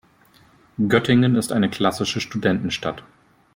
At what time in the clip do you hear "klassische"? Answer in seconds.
1.69-2.21